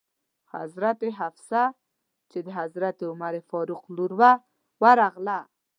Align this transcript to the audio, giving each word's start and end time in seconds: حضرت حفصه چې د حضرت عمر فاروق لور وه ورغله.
حضرت 0.55 0.99
حفصه 1.17 1.63
چې 2.31 2.37
د 2.45 2.47
حضرت 2.59 2.97
عمر 3.09 3.33
فاروق 3.49 3.83
لور 3.95 4.11
وه 4.19 4.31
ورغله. 4.83 5.39